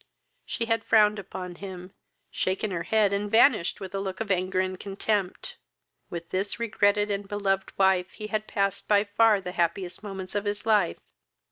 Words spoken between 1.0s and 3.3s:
upon him, shaken her head, and